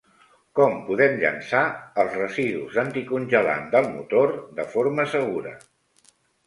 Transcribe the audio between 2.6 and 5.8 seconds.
d'anticongelant del motor de forma segura?